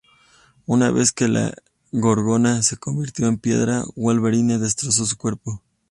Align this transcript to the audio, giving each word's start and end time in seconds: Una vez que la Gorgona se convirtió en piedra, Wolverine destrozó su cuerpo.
Una 0.65 0.89
vez 0.89 1.11
que 1.11 1.27
la 1.27 1.53
Gorgona 1.91 2.63
se 2.63 2.75
convirtió 2.77 3.27
en 3.27 3.37
piedra, 3.37 3.83
Wolverine 3.95 4.57
destrozó 4.57 5.05
su 5.05 5.15
cuerpo. 5.15 5.61